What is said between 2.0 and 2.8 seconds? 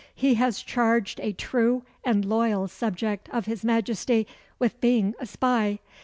and loyal